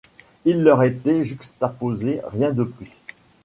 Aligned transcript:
Il 0.45 0.63
leur 0.63 0.81
était 0.81 1.23
juxtaposé; 1.23 2.21
rien 2.25 2.49
de 2.53 2.63
plus. 2.63 2.89